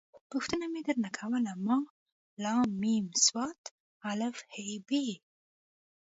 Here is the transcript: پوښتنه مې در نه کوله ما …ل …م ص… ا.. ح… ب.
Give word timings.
پوښتنه 0.31 0.65
مې 0.73 0.81
در 0.87 0.97
نه 1.03 1.09
کوله 1.17 1.53
ما 1.65 1.77
…ل 2.41 2.43
…م 2.81 2.83
ص… 3.25 3.25
ا.. 4.09 4.11
ح… 4.51 4.53
ب. 4.87 4.89